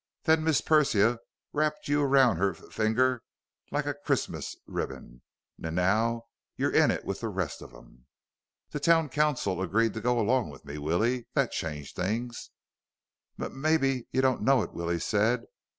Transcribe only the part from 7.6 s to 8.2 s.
of them!"